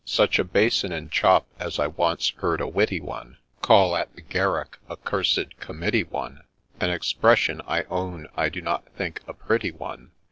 (Such 0.03 0.39
a 0.39 0.43
basin 0.43 0.91
and 0.91 1.11
chop 1.11 1.45
as 1.59 1.77
I 1.77 1.85
once 1.85 2.31
heard 2.37 2.59
a 2.59 2.67
witty 2.67 2.99
one 2.99 3.37
Call, 3.61 3.95
at 3.95 4.11
the 4.15 4.23
Garrick,' 4.23 4.79
a 4.89 4.97
c— 5.23 5.43
d 5.43 5.53
Committee 5.59 6.05
one/ 6.05 6.41
An 6.79 6.89
expression, 6.89 7.61
I 7.67 7.83
own, 7.83 8.27
I 8.35 8.49
do 8.49 8.61
not 8.61 8.87
think 8.97 9.21
a 9.27 9.33
pretty 9.35 9.69
one.) 9.69 10.09